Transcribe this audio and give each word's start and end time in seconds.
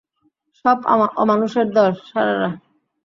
সব 0.65 0.77
অমানুষের 1.17 1.67
দল, 1.75 1.91
শালারা! 2.07 2.49